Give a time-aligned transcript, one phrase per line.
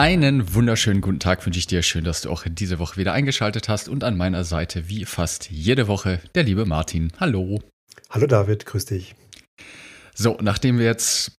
[0.00, 1.82] Einen wunderschönen guten Tag wünsche ich dir.
[1.82, 3.86] Schön, dass du auch diese Woche wieder eingeschaltet hast.
[3.86, 7.12] Und an meiner Seite, wie fast jede Woche, der liebe Martin.
[7.20, 7.60] Hallo.
[8.08, 9.14] Hallo David, grüß dich.
[10.14, 11.32] So, nachdem wir jetzt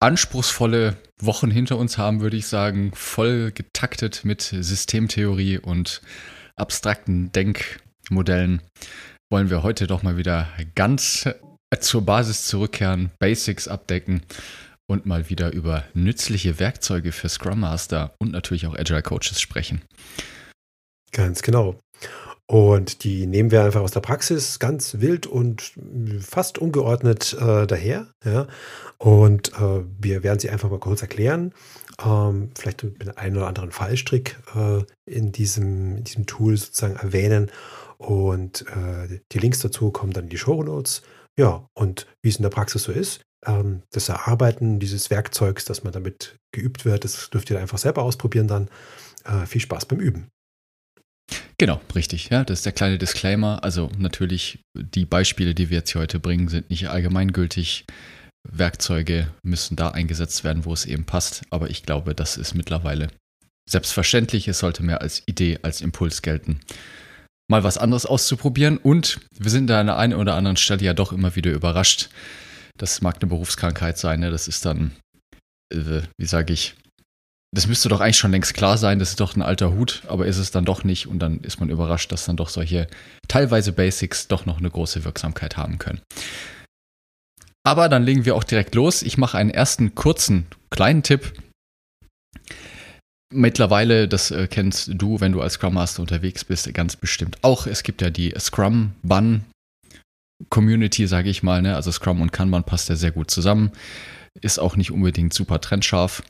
[0.00, 6.02] anspruchsvolle Wochen hinter uns haben, würde ich sagen, voll getaktet mit Systemtheorie und
[6.56, 8.60] abstrakten Denkmodellen,
[9.32, 11.26] wollen wir heute doch mal wieder ganz
[11.80, 14.20] zur Basis zurückkehren, Basics abdecken
[14.86, 19.82] und mal wieder über nützliche Werkzeuge für Scrum Master und natürlich auch Agile Coaches sprechen.
[21.12, 21.78] Ganz genau.
[22.46, 25.72] Und die nehmen wir einfach aus der Praxis ganz wild und
[26.20, 28.08] fast ungeordnet äh, daher.
[28.22, 28.46] Ja?
[28.98, 31.54] Und äh, wir werden sie einfach mal kurz erklären.
[32.04, 37.50] Ähm, vielleicht mit einem oder anderen Fallstrick äh, in, diesem, in diesem Tool sozusagen erwähnen.
[37.96, 41.00] Und äh, die Links dazu kommen dann in die Show Notes.
[41.38, 45.84] Ja, und wie es in der Praxis so ist, ähm, das Erarbeiten dieses Werkzeugs, dass
[45.84, 48.68] man damit geübt wird, das dürft ihr einfach selber ausprobieren dann.
[49.24, 50.28] Äh, viel Spaß beim Üben.
[51.58, 52.28] Genau, richtig.
[52.30, 53.62] Ja, das ist der kleine Disclaimer.
[53.62, 57.86] Also natürlich, die Beispiele, die wir jetzt hier heute bringen, sind nicht allgemeingültig.
[58.46, 61.42] Werkzeuge müssen da eingesetzt werden, wo es eben passt.
[61.50, 63.08] Aber ich glaube, das ist mittlerweile
[63.68, 64.48] selbstverständlich.
[64.48, 66.60] Es sollte mehr als Idee, als Impuls gelten,
[67.48, 68.76] mal was anderes auszuprobieren.
[68.76, 72.10] Und wir sind da an der einen oder anderen Stelle ja doch immer wieder überrascht,
[72.78, 74.30] das mag eine Berufskrankheit sein, ne?
[74.30, 74.96] das ist dann,
[75.72, 76.74] äh, wie sage ich,
[77.54, 80.26] das müsste doch eigentlich schon längst klar sein, das ist doch ein alter Hut, aber
[80.26, 82.88] ist es dann doch nicht und dann ist man überrascht, dass dann doch solche
[83.28, 86.00] teilweise Basics doch noch eine große Wirksamkeit haben können.
[87.64, 89.02] Aber dann legen wir auch direkt los.
[89.02, 91.32] Ich mache einen ersten kurzen, kleinen Tipp.
[93.32, 97.66] Mittlerweile, das äh, kennst du, wenn du als Scrum Master unterwegs bist, ganz bestimmt auch.
[97.66, 99.44] Es gibt ja die Scrum Bun
[100.50, 101.62] Community, sage ich mal.
[101.62, 101.74] Ne?
[101.74, 103.70] Also Scrum und Kanban passt ja sehr gut zusammen.
[104.40, 106.22] Ist auch nicht unbedingt super trendscharf.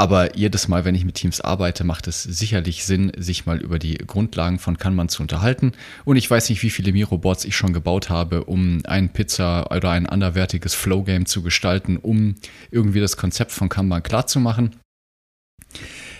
[0.00, 3.80] Aber jedes Mal, wenn ich mit Teams arbeite, macht es sicherlich Sinn, sich mal über
[3.80, 5.72] die Grundlagen von Kanban zu unterhalten.
[6.04, 9.90] Und ich weiß nicht, wie viele Miro-Boards ich schon gebaut habe, um ein Pizza oder
[9.90, 12.36] ein anderwertiges Flow-Game zu gestalten, um
[12.70, 14.76] irgendwie das Konzept von Kanban klarzumachen.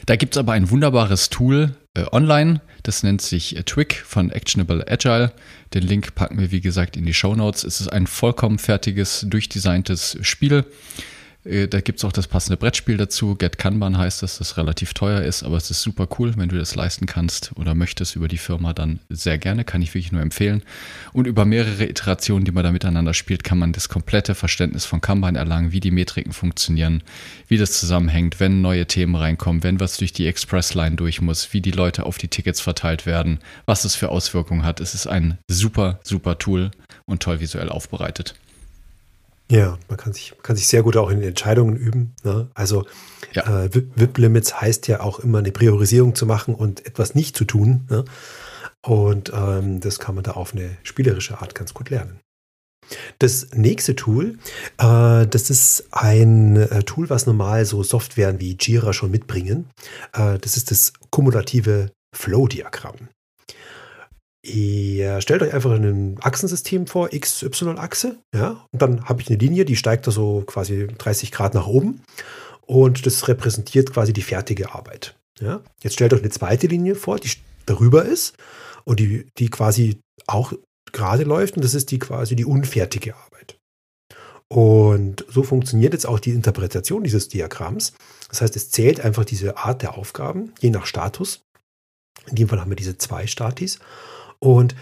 [0.06, 4.30] Da gibt es aber ein wunderbares Tool äh, online, das nennt sich äh, Twig von
[4.30, 5.32] Actionable Agile.
[5.74, 7.64] Den Link packen wir, wie gesagt, in die Show Notes.
[7.64, 10.64] Es ist ein vollkommen fertiges, durchdesigntes Spiel
[11.70, 13.34] da gibt es auch das passende Brettspiel dazu.
[13.34, 16.58] Get Kanban heißt das, das relativ teuer ist, aber es ist super cool, wenn du
[16.58, 20.20] das leisten kannst oder möchtest über die Firma, dann sehr gerne, kann ich wirklich nur
[20.20, 20.62] empfehlen.
[21.12, 25.00] Und über mehrere Iterationen, die man da miteinander spielt, kann man das komplette Verständnis von
[25.00, 27.02] Kanban erlangen, wie die Metriken funktionieren,
[27.46, 31.62] wie das zusammenhängt, wenn neue Themen reinkommen, wenn was durch die Expressline durch muss, wie
[31.62, 34.80] die Leute auf die Tickets verteilt werden, was es für Auswirkungen hat.
[34.80, 36.70] Es ist ein super, super Tool
[37.06, 38.34] und toll visuell aufbereitet.
[39.50, 42.14] Ja, man kann sich, kann sich sehr gut auch in den Entscheidungen üben.
[42.22, 42.48] Ne?
[42.54, 42.84] Also
[43.32, 43.64] ja.
[43.64, 47.86] äh, WIP-Limits heißt ja auch immer eine Priorisierung zu machen und etwas nicht zu tun.
[47.88, 48.04] Ne?
[48.84, 52.20] Und ähm, das kann man da auf eine spielerische Art ganz gut lernen.
[53.18, 54.38] Das nächste Tool,
[54.78, 59.68] äh, das ist ein äh, Tool, was normal so Softwaren wie Jira schon mitbringen.
[60.12, 63.08] Äh, das ist das kumulative Flow-Diagramm.
[64.48, 69.64] Ihr stellt euch einfach ein Achsensystem vor, XY-Achse, ja, und dann habe ich eine Linie,
[69.64, 72.02] die steigt da so quasi 30 Grad nach oben
[72.62, 75.16] und das repräsentiert quasi die fertige Arbeit.
[75.40, 75.60] Ja.
[75.82, 77.30] Jetzt stellt euch eine zweite Linie vor, die
[77.66, 78.36] darüber ist
[78.84, 80.52] und die, die quasi auch
[80.92, 83.58] gerade läuft und das ist die quasi die unfertige Arbeit.
[84.48, 87.92] Und so funktioniert jetzt auch die Interpretation dieses Diagramms.
[88.30, 91.42] Das heißt, es zählt einfach diese Art der Aufgaben, je nach Status.
[92.26, 93.78] In dem Fall haben wir diese zwei Statis.
[94.40, 94.74] Und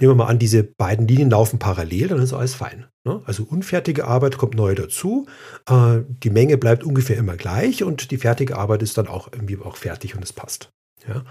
[0.00, 2.86] nehmen wir mal an, diese beiden Linien laufen parallel, dann ist alles fein.
[3.04, 3.22] Ne?
[3.24, 5.26] Also unfertige Arbeit kommt neu dazu.
[5.68, 9.58] Äh, die Menge bleibt ungefähr immer gleich und die fertige Arbeit ist dann auch irgendwie
[9.58, 10.72] auch fertig und es passt.
[11.08, 11.24] Ja?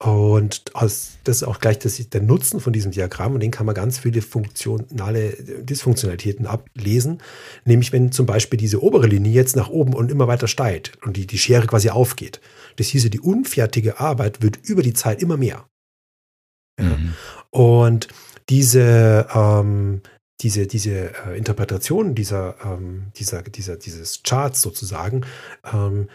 [0.00, 3.74] Und das ist auch gleich das, der Nutzen von diesem Diagramm und den kann man
[3.74, 5.32] ganz viele funktionale
[5.64, 7.18] Dysfunktionalitäten ablesen.
[7.64, 11.16] Nämlich wenn zum Beispiel diese obere Linie jetzt nach oben und immer weiter steigt und
[11.16, 12.40] die, die Schere quasi aufgeht.
[12.76, 15.68] Das hieße, die unfertige Arbeit wird über die Zeit immer mehr.
[16.78, 17.14] Mhm.
[17.50, 18.08] Und
[18.48, 20.02] diese, ähm,
[20.40, 25.24] diese, diese äh, Interpretation dieser, ähm, dieser, dieser, dieses Charts sozusagen
[25.72, 26.08] ähm,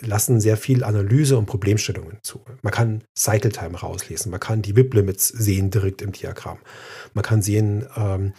[0.00, 2.44] lassen sehr viel Analyse und Problemstellungen zu.
[2.62, 6.58] Man kann Cycle Time rauslesen, man kann die WIP Limits sehen direkt im Diagramm.
[7.14, 8.32] Man kann sehen, ähm,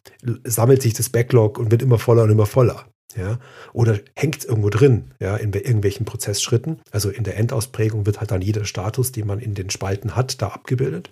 [0.44, 2.86] sammelt sich das Backlog und wird immer voller und immer voller.
[3.16, 3.40] Ja,
[3.74, 6.82] oder hängt irgendwo drin, ja, in irgendwelchen Prozessschritten.
[6.90, 10.42] Also in der Endausprägung wird halt dann jeder Status, den man in den Spalten hat,
[10.42, 11.10] da abgebildet.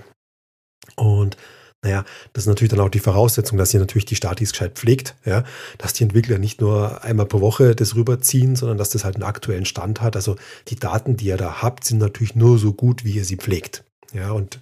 [0.95, 1.37] Und
[1.83, 5.15] naja, das ist natürlich dann auch die Voraussetzung, dass ihr natürlich die Statis gescheit pflegt,
[5.25, 5.43] ja,
[5.79, 9.23] dass die Entwickler nicht nur einmal pro Woche das rüberziehen, sondern dass das halt einen
[9.23, 10.15] aktuellen Stand hat.
[10.15, 10.35] Also
[10.67, 13.83] die Daten, die ihr da habt, sind natürlich nur so gut, wie ihr sie pflegt.
[14.13, 14.59] Ja, und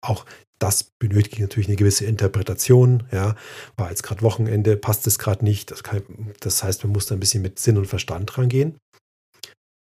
[0.00, 0.24] auch
[0.60, 3.02] das benötigt natürlich eine gewisse Interpretation.
[3.10, 3.34] Ja,
[3.76, 5.72] war jetzt gerade Wochenende, passt es gerade nicht.
[5.72, 6.02] Das, kann,
[6.38, 8.76] das heißt, man muss da ein bisschen mit Sinn und Verstand rangehen.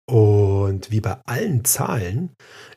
[0.10, 2.30] Und wie bei allen Zahlen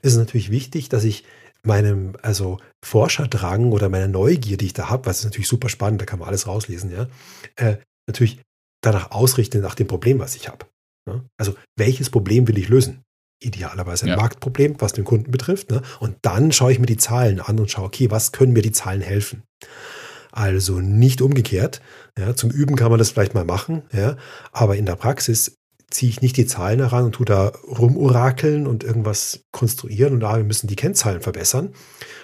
[0.02, 1.24] ist es natürlich wichtig, dass ich
[1.62, 6.00] meinem also Forscherdrang oder meiner Neugier, die ich da habe, was ist natürlich super spannend,
[6.00, 7.06] da kann man alles rauslesen, ja,
[7.56, 7.76] äh,
[8.06, 8.40] natürlich
[8.82, 10.66] danach ausrichten nach dem Problem, was ich habe.
[11.06, 11.22] Ja?
[11.38, 13.02] Also welches Problem will ich lösen?
[13.42, 14.16] Idealerweise ein ja.
[14.16, 15.70] Marktproblem, was den Kunden betrifft.
[15.70, 15.82] Ne?
[15.98, 18.72] Und dann schaue ich mir die Zahlen an und schaue, okay, was können mir die
[18.72, 19.42] Zahlen helfen?
[20.32, 21.80] Also nicht umgekehrt.
[22.18, 24.16] Ja, zum Üben kann man das vielleicht mal machen, ja,
[24.52, 25.56] aber in der Praxis
[25.90, 30.36] ziehe ich nicht die Zahlen heran und tue da rumurakeln und irgendwas konstruieren und da
[30.36, 31.74] wir müssen die Kennzahlen verbessern.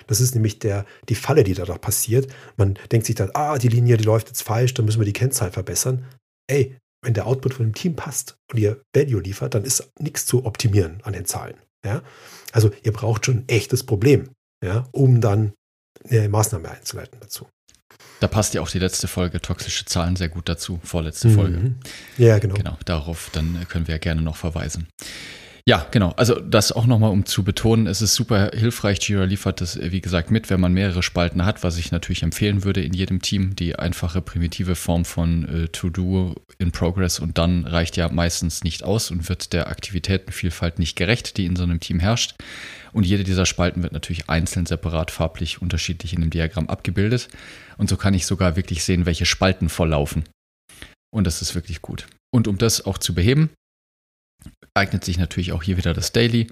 [0.07, 2.33] Das ist nämlich der, die Falle, die da doch passiert.
[2.57, 5.13] Man denkt sich dann, ah, die Linie, die läuft jetzt falsch, dann müssen wir die
[5.13, 6.07] Kennzahlen verbessern.
[6.49, 10.27] Ey, wenn der Output von dem Team passt und ihr Value liefert, dann ist nichts
[10.27, 11.57] zu optimieren an den Zahlen.
[11.85, 12.03] Ja?
[12.53, 14.31] Also ihr braucht schon ein echtes Problem,
[14.65, 15.53] ja, um dann
[16.09, 17.47] eine Maßnahme einzuleiten dazu.
[18.21, 21.59] Da passt ja auch die letzte Folge toxische Zahlen sehr gut dazu, vorletzte Folge.
[21.59, 21.75] Mhm.
[22.17, 22.55] Ja, genau.
[22.55, 24.89] Genau, darauf dann können wir ja gerne noch verweisen.
[25.69, 26.13] Ja, genau.
[26.17, 29.01] Also das auch nochmal, um zu betonen, es ist super hilfreich.
[29.01, 32.63] Jira liefert das, wie gesagt, mit, wenn man mehrere Spalten hat, was ich natürlich empfehlen
[32.63, 33.57] würde in jedem Team.
[33.57, 38.85] Die einfache, primitive Form von äh, To-Do in Progress und dann reicht ja meistens nicht
[38.85, 42.37] aus und wird der Aktivitätenvielfalt nicht gerecht, die in so einem Team herrscht.
[42.93, 47.29] Und jede dieser Spalten wird natürlich einzeln, separat, farblich, unterschiedlich in dem Diagramm abgebildet.
[47.77, 50.23] Und so kann ich sogar wirklich sehen, welche Spalten volllaufen.
[51.11, 52.07] Und das ist wirklich gut.
[52.33, 53.51] Und um das auch zu beheben,
[54.75, 56.47] eignet sich natürlich auch hier wieder das Daily.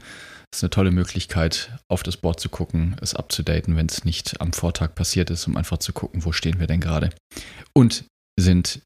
[0.50, 4.40] Das ist eine tolle Möglichkeit, auf das Board zu gucken, es abzudaten, wenn es nicht
[4.40, 7.10] am Vortag passiert ist, um einfach zu gucken, wo stehen wir denn gerade.
[7.72, 8.04] Und
[8.38, 8.81] sind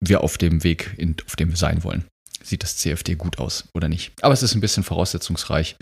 [0.00, 2.04] wir auf dem Weg, in, auf dem wir sein wollen.
[2.42, 4.12] Sieht das CFD gut aus oder nicht?
[4.22, 5.76] Aber es ist ein bisschen voraussetzungsreich.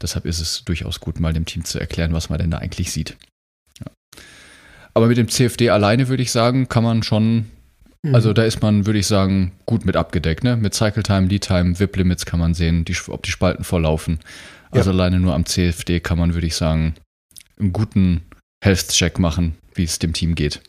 [0.00, 2.92] Deshalb ist es durchaus gut, mal dem Team zu erklären, was man denn da eigentlich
[2.92, 3.16] sieht.
[3.80, 3.86] Ja.
[4.94, 7.50] Aber mit dem CFD alleine würde ich sagen, kann man schon
[8.02, 8.14] Mhm.
[8.14, 10.44] Also da ist man, würde ich sagen, gut mit abgedeckt.
[10.44, 10.56] Ne?
[10.56, 14.20] Mit Cycle Time, Lead Time, VIP Limits kann man sehen, die, ob die Spalten volllaufen.
[14.70, 14.94] Also ja.
[14.94, 16.94] alleine nur am CFD kann man, würde ich sagen,
[17.58, 18.22] einen guten
[18.62, 20.60] Health-Check machen, wie es dem Team geht.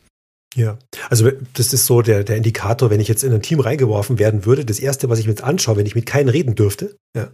[0.55, 0.79] Ja,
[1.09, 4.45] also das ist so der, der Indikator, wenn ich jetzt in ein Team reingeworfen werden
[4.45, 4.65] würde.
[4.65, 7.29] Das Erste, was ich mir jetzt anschaue, wenn ich mit keinem reden dürfte, ja,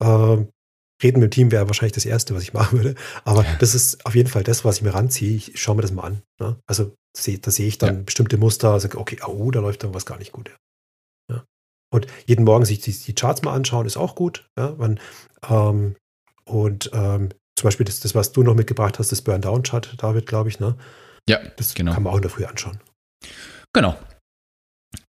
[0.00, 0.46] äh,
[1.02, 2.94] Reden mit dem Team wäre wahrscheinlich das Erste, was ich machen würde.
[3.24, 5.36] Aber das ist auf jeden Fall das, was ich mir ranziehe.
[5.36, 6.22] Ich schaue mir das mal an.
[6.40, 6.56] Ne?
[6.66, 8.02] Also da sehe ich dann ja.
[8.02, 10.54] bestimmte Muster, sage, okay, oh, da läuft irgendwas gar nicht gut.
[11.30, 11.44] Ja.
[11.92, 14.48] Und jeden Morgen sich die, die, Charts mal anschauen, ist auch gut.
[14.58, 14.74] Ja?
[14.76, 15.00] Man,
[15.48, 15.96] ähm,
[16.44, 20.48] und ähm, zum Beispiel das, das, was du noch mitgebracht hast, das Burn-Down-Chart, David, glaube
[20.48, 20.76] ich, ne?
[21.28, 21.92] Ja, das genau.
[21.94, 22.78] kann man auch in der Früh anschauen.
[23.72, 23.96] Genau.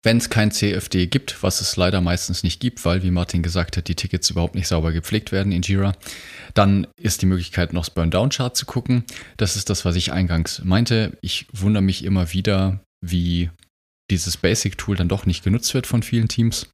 [0.04, 3.78] Wenn es kein CFD gibt, was es leider meistens nicht gibt, weil, wie Martin gesagt
[3.78, 5.94] hat, die Tickets überhaupt nicht sauber gepflegt werden in Jira,
[6.54, 9.04] dann ist die Möglichkeit, noch das Burn-Down-Chart zu gucken.
[9.38, 11.18] Das ist das, was ich eingangs meinte.
[11.22, 13.50] Ich wundere mich immer wieder, wie
[14.12, 16.68] dieses Basic-Tool dann doch nicht genutzt wird von vielen Teams.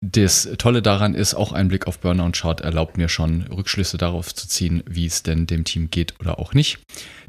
[0.00, 4.46] Das Tolle daran ist, auch ein Blick auf Burnout-Chart erlaubt mir schon, Rückschlüsse darauf zu
[4.46, 6.78] ziehen, wie es denn dem Team geht oder auch nicht.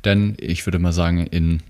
[0.06, 1.64] Denn ich würde mal sagen, in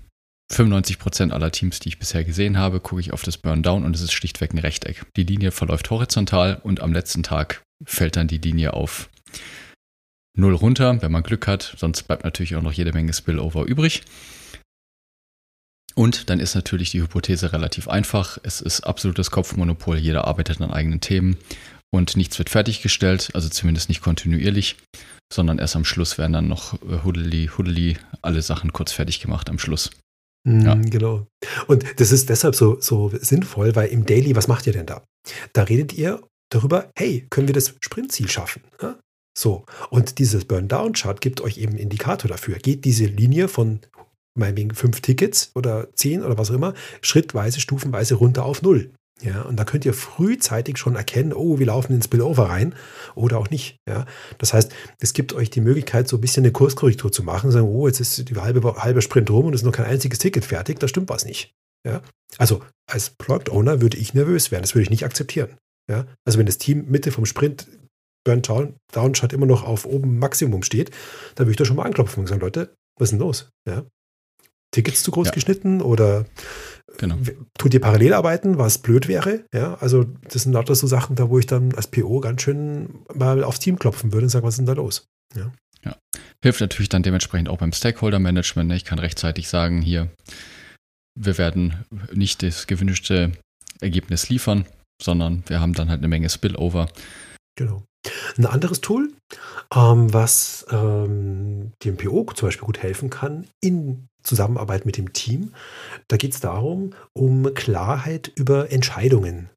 [0.52, 3.94] 95% aller Teams, die ich bisher gesehen habe, gucke ich auf das Burn Down und
[3.94, 5.06] es ist schlichtweg ein Rechteck.
[5.16, 9.08] Die Linie verläuft horizontal und am letzten Tag fällt dann die Linie auf
[10.36, 11.74] null runter, wenn man Glück hat.
[11.76, 14.02] Sonst bleibt natürlich auch noch jede Menge Spillover übrig.
[15.94, 18.38] Und dann ist natürlich die Hypothese relativ einfach.
[18.42, 19.98] Es ist absolutes Kopfmonopol.
[19.98, 21.36] Jeder arbeitet an eigenen Themen
[21.90, 24.76] und nichts wird fertiggestellt, also zumindest nicht kontinuierlich,
[25.32, 29.58] sondern erst am Schluss werden dann noch huddeli, huddeli alle Sachen kurz fertig gemacht am
[29.58, 29.90] Schluss.
[30.44, 30.74] Mhm, ja.
[30.74, 31.26] Genau.
[31.66, 35.02] Und das ist deshalb so, so sinnvoll, weil im Daily, was macht ihr denn da?
[35.52, 38.62] Da redet ihr darüber, hey, können wir das Sprintziel schaffen?
[38.80, 38.98] Ja?
[39.36, 39.64] So.
[39.90, 42.58] Und dieses Burn-Down-Chart gibt euch eben einen Indikator dafür.
[42.58, 43.80] Geht diese Linie von
[44.38, 48.90] meinetwegen fünf Tickets oder zehn oder was auch immer, schrittweise, stufenweise runter auf null.
[49.22, 52.74] Ja, und da könnt ihr frühzeitig schon erkennen, oh, wir laufen ins Spillover rein
[53.14, 53.76] oder auch nicht.
[53.86, 54.06] Ja,
[54.38, 57.66] das heißt, es gibt euch die Möglichkeit, so ein bisschen eine Kurskorrektur zu machen, sagen,
[57.66, 60.44] oh, jetzt ist die halbe, halbe Sprint rum und es ist noch kein einziges Ticket
[60.44, 61.52] fertig, da stimmt was nicht.
[61.86, 62.02] Ja,
[62.38, 65.56] also als Product Owner würde ich nervös werden, das würde ich nicht akzeptieren.
[65.90, 67.66] Ja, also wenn das Team Mitte vom Sprint
[68.24, 70.90] Burn Down, Down Shot immer noch auf oben Maximum steht,
[71.34, 73.48] dann würde ich da schon mal anklopfen und sagen, Leute, was ist denn los?
[73.66, 73.84] Ja,
[74.72, 75.32] Tickets zu groß ja.
[75.32, 76.26] geschnitten oder
[76.98, 77.16] genau.
[77.58, 79.44] tut ihr parallel arbeiten, was blöd wäre.
[79.54, 83.04] Ja, also das sind lauter so Sachen, da wo ich dann als PO ganz schön
[83.14, 85.06] mal aufs Team klopfen würde und sagen, was ist denn da los?
[85.34, 85.52] Ja.
[85.84, 85.96] ja.
[86.42, 88.68] Hilft natürlich dann dementsprechend auch beim Stakeholder-Management.
[88.68, 88.76] Ne?
[88.76, 90.10] Ich kann rechtzeitig sagen, hier,
[91.18, 93.32] wir werden nicht das gewünschte
[93.80, 94.66] Ergebnis liefern,
[95.02, 96.88] sondern wir haben dann halt eine Menge Spillover.
[97.56, 97.82] Genau.
[98.38, 99.12] Ein anderes Tool,
[99.74, 105.54] ähm, was ähm, dem PO zum Beispiel gut helfen kann, in Zusammenarbeit mit dem Team,
[106.08, 109.50] da geht es darum, um Klarheit über Entscheidungen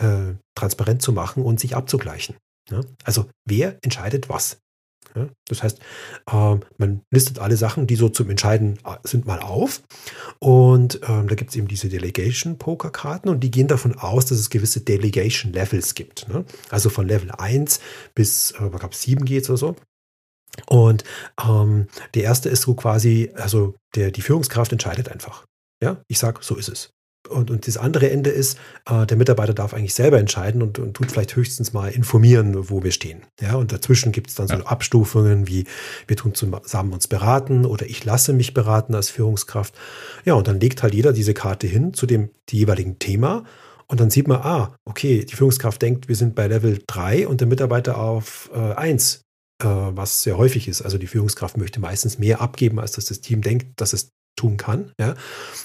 [0.00, 2.36] äh, transparent zu machen und sich abzugleichen.
[2.70, 2.80] Ja?
[3.04, 4.58] Also wer entscheidet was?
[5.14, 5.78] Ja, das heißt,
[6.30, 9.82] äh, man listet alle Sachen, die so zum Entscheiden äh, sind, mal auf.
[10.38, 14.48] Und ähm, da gibt es eben diese Delegation-Poker-Karten und die gehen davon aus, dass es
[14.48, 16.28] gewisse Delegation-Levels gibt.
[16.28, 16.44] Ne?
[16.70, 17.80] Also von Level 1
[18.14, 19.76] bis, äh, ich glaube, 7 geht es oder so.
[20.66, 21.04] Und
[21.42, 25.44] ähm, der erste ist so quasi, also der, die Führungskraft entscheidet einfach.
[25.82, 26.90] Ja, ich sage, so ist es.
[27.28, 30.94] Und, und das andere Ende ist, äh, der Mitarbeiter darf eigentlich selber entscheiden und, und,
[30.94, 33.22] tut vielleicht höchstens mal informieren, wo wir stehen.
[33.40, 34.66] Ja, und dazwischen gibt es dann so ja.
[34.66, 35.64] Abstufungen wie
[36.08, 39.74] wir tun zusammen uns beraten oder ich lasse mich beraten als Führungskraft.
[40.24, 43.44] Ja, und dann legt halt jeder diese Karte hin zu dem jeweiligen Thema.
[43.86, 47.40] Und dann sieht man, ah, okay, die Führungskraft denkt, wir sind bei Level 3 und
[47.40, 49.18] der Mitarbeiter auf äh, 1 äh,
[49.68, 50.82] was sehr häufig ist.
[50.82, 54.56] Also die Führungskraft möchte meistens mehr abgeben, als dass das Team denkt, dass es tun
[54.56, 54.92] kann.
[54.98, 55.14] Ja?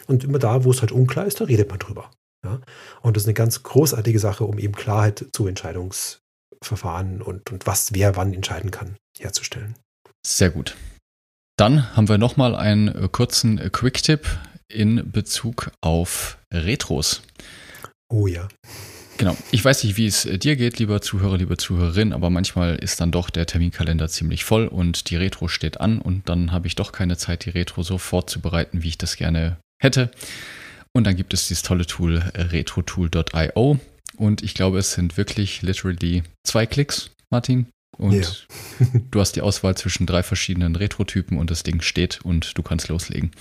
[0.08, 2.12] Und immer da, wo es halt unklar ist, da redet man drüber.
[2.46, 2.60] Ja?
[3.02, 7.94] Und das ist eine ganz großartige Sache, um eben Klarheit zu Entscheidungsverfahren und, und was
[7.94, 9.76] wer wann entscheiden kann, herzustellen.
[10.26, 10.76] Sehr gut.
[11.58, 14.28] Dann haben wir nochmal einen äh, kurzen äh, Quick-Tipp
[14.68, 17.24] in Bezug auf Retros.
[18.10, 18.48] Oh ja.
[19.18, 19.36] Genau.
[19.52, 23.02] Ich weiß nicht, wie es äh, dir geht, lieber Zuhörer, liebe Zuhörerin, aber manchmal ist
[23.02, 26.76] dann doch der Terminkalender ziemlich voll und die Retro steht an und dann habe ich
[26.76, 30.12] doch keine Zeit, die Retro so vorzubereiten, wie ich das gerne hätte.
[30.94, 33.80] Und dann gibt es dieses tolle Tool äh, retrotool.io
[34.18, 37.68] und ich glaube, es sind wirklich literally zwei Klicks, Martin.
[37.98, 39.02] Und yeah.
[39.12, 42.90] du hast die Auswahl zwischen drei verschiedenen Retro-Typen und das Ding steht und du kannst
[42.90, 43.32] loslegen.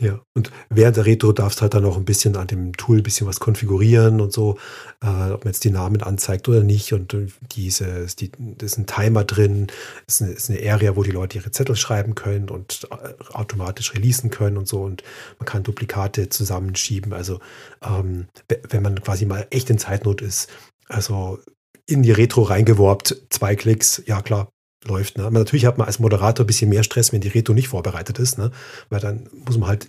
[0.00, 2.98] Ja, und während der Retro darfst du halt dann noch ein bisschen an dem Tool
[2.98, 4.56] ein bisschen was konfigurieren und so,
[5.02, 6.94] äh, ob man jetzt die Namen anzeigt oder nicht.
[6.94, 9.66] Und äh, diese, die, da ist ein Timer drin,
[10.06, 13.92] ist eine, ist eine Area, wo die Leute ihre Zettel schreiben können und äh, automatisch
[13.92, 14.80] releasen können und so.
[14.80, 15.02] Und
[15.38, 17.12] man kann Duplikate zusammenschieben.
[17.12, 17.40] Also
[17.82, 18.28] ähm,
[18.70, 20.48] wenn man quasi mal echt in Zeitnot ist,
[20.88, 21.38] also
[21.86, 24.51] in die Retro reingeworbt, zwei Klicks, ja klar,
[24.84, 25.18] läuft.
[25.18, 25.24] Ne?
[25.24, 28.18] Aber natürlich hat man als Moderator ein bisschen mehr Stress, wenn die Reto nicht vorbereitet
[28.18, 28.50] ist, ne?
[28.88, 29.88] weil dann muss man halt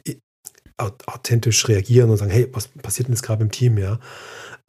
[0.77, 3.99] authentisch reagieren und sagen, hey, was passiert denn jetzt gerade im Team, ja?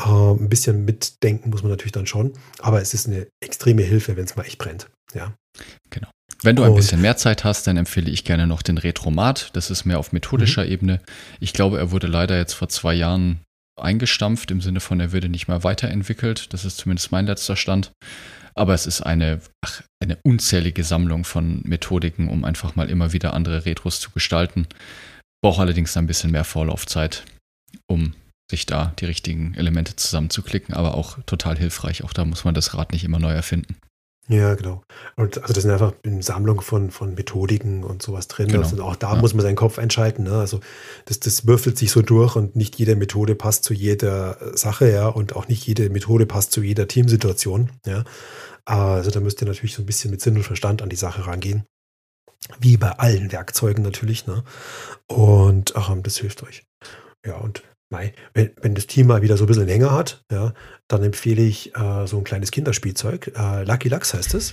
[0.04, 4.16] Ähm, ein bisschen mitdenken muss man natürlich dann schon, aber es ist eine extreme Hilfe,
[4.16, 5.34] wenn es mal echt brennt, ja.
[5.90, 6.08] Genau.
[6.42, 9.50] Wenn du ein bisschen mehr Zeit hast, dann empfehle ich gerne noch den Retromat.
[9.54, 10.72] Das ist mehr auf methodischer mhm.
[10.72, 11.00] Ebene.
[11.40, 13.40] Ich glaube, er wurde leider jetzt vor zwei Jahren
[13.80, 16.52] eingestampft, im Sinne von, er würde nicht mehr weiterentwickelt.
[16.52, 17.92] Das ist zumindest mein letzter Stand.
[18.54, 23.34] Aber es ist eine, ach, eine unzählige Sammlung von Methodiken, um einfach mal immer wieder
[23.34, 24.66] andere Retros zu gestalten.
[25.42, 27.24] Braucht allerdings ein bisschen mehr Vorlaufzeit,
[27.88, 28.14] um
[28.50, 32.04] sich da die richtigen Elemente zusammenzuklicken, aber auch total hilfreich.
[32.04, 33.76] Auch da muss man das Rad nicht immer neu erfinden.
[34.28, 34.82] Ja, genau.
[35.16, 38.48] Und also das sind einfach eine Sammlung von, von Methodiken und sowas drin.
[38.48, 38.60] Genau.
[38.60, 39.20] Also auch da ja.
[39.20, 40.22] muss man seinen Kopf einschalten.
[40.22, 40.38] Ne?
[40.38, 40.60] Also
[41.04, 45.08] das, das würfelt sich so durch und nicht jede Methode passt zu jeder Sache, ja,
[45.08, 47.70] und auch nicht jede Methode passt zu jeder Teamsituation.
[47.86, 48.04] Ja.
[48.64, 51.26] Also da müsst ihr natürlich so ein bisschen mit Sinn und Verstand an die Sache
[51.26, 51.64] rangehen.
[52.58, 54.26] Wie bei allen Werkzeugen natürlich.
[54.26, 54.42] Ne?
[55.06, 56.64] Und ähm, das hilft euch.
[57.26, 57.62] Ja, und
[58.32, 60.52] wenn, wenn das Team mal wieder so ein bisschen länger hat, ja,
[60.88, 63.32] dann empfehle ich äh, so ein kleines Kinderspielzeug.
[63.36, 64.52] Äh, Lucky Lux heißt es.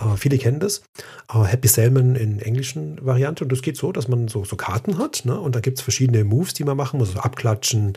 [0.00, 0.82] Äh, viele kennen das.
[1.32, 3.44] Äh, Happy Salmon in englischen Variante.
[3.44, 5.24] Und das geht so, dass man so, so Karten hat.
[5.24, 5.38] Ne?
[5.38, 7.08] Und da gibt es verschiedene Moves, die man machen muss.
[7.08, 7.94] Also abklatschen,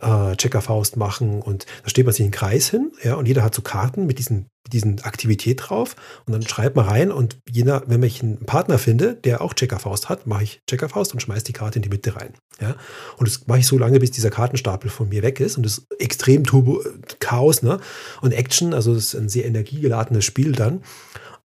[0.00, 1.40] äh, Checkerfaust machen.
[1.40, 2.90] Und da steht man sich in den Kreis hin.
[3.04, 3.14] Ja?
[3.14, 7.10] Und jeder hat so Karten mit diesen diesen Aktivität drauf und dann schreibt man rein
[7.10, 11.20] und jener, wenn ich einen Partner finde, der auch Checkerfaust hat, mache ich Checkerfaust und
[11.20, 12.34] schmeiße die Karte in die Mitte rein.
[12.60, 12.76] Ja?
[13.16, 15.78] Und das mache ich so lange, bis dieser Kartenstapel von mir weg ist und das
[15.78, 16.82] ist extrem Turbo
[17.28, 17.78] Chaos ne?
[18.22, 20.82] und Action, also das ist ein sehr energiegeladenes Spiel dann.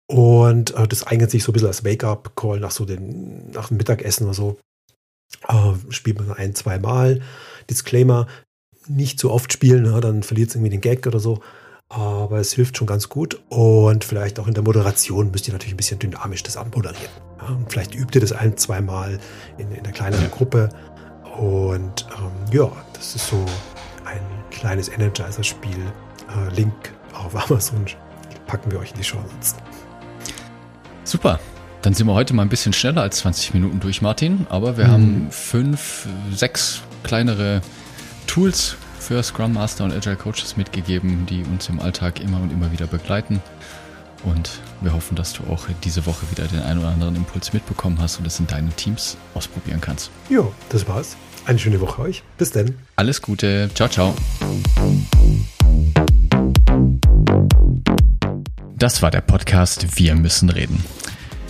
[0.07, 3.79] Und äh, das eignet sich so ein bisschen als Wake-up-Call nach so den, nach dem
[3.79, 4.59] Mittagessen oder so.
[5.49, 7.21] Äh, spielt man ein, zwei Mal.
[7.69, 8.27] Disclaimer,
[8.87, 11.41] nicht so oft spielen, ja, dann verliert es irgendwie den Gag oder so.
[11.89, 13.41] Aber es hilft schon ganz gut.
[13.49, 17.11] Und vielleicht auch in der Moderation müsst ihr natürlich ein bisschen dynamisch das anmoderieren.
[17.41, 19.19] Ja, und vielleicht übt ihr das ein, zweimal
[19.59, 20.31] in, in einer kleineren.
[20.31, 20.69] Gruppe.
[21.39, 23.45] Und ähm, ja, das ist so
[24.05, 25.93] ein kleines Energizer-Spiel.
[26.29, 27.85] Äh, Link auf Amazon
[28.47, 29.57] packen wir euch in die Show Notes.
[31.05, 31.41] Super.
[31.83, 34.47] Dann sind wir heute mal ein bisschen schneller als 20 Minuten durch, Martin.
[34.51, 34.93] Aber wir mhm.
[34.93, 37.61] haben fünf, sechs kleinere
[38.29, 42.71] Tools für Scrum Master und Agile Coaches mitgegeben, die uns im Alltag immer und immer
[42.71, 43.43] wieder begleiten.
[44.25, 47.99] Und wir hoffen, dass du auch diese Woche wieder den einen oder anderen Impuls mitbekommen
[48.01, 50.11] hast und es in deinen Teams ausprobieren kannst.
[50.29, 51.17] Ja, das war's.
[51.45, 52.23] Eine schöne Woche euch.
[52.39, 52.75] Bis dann.
[52.97, 53.69] Alles Gute.
[53.75, 54.15] Ciao, ciao.
[58.77, 60.85] Das war der Podcast Wir müssen reden.